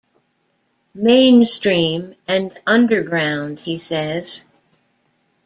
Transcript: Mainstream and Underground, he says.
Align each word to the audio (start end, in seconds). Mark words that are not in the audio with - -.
Mainstream 0.95 2.15
and 2.27 2.59
Underground, 2.65 3.59
he 3.59 3.77
says. 3.79 4.45